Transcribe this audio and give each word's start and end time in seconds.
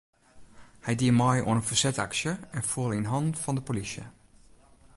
Hy 0.85 0.93
die 1.01 1.13
mei 1.19 1.37
oan 1.43 1.59
in 1.61 1.67
fersetsaksje 1.69 2.33
en 2.57 2.67
foel 2.71 2.91
yn 2.97 3.09
hannen 3.11 3.39
fan 3.43 3.57
de 3.57 3.63
polysje. 3.67 4.05